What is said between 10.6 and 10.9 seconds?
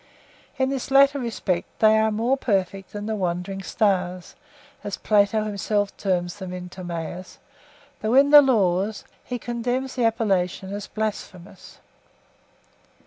as